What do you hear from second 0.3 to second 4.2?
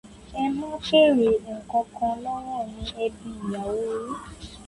Ẹ má bèrè nǹkankan lọ́wọ́ mi, ẹ bi ìyàwó yín.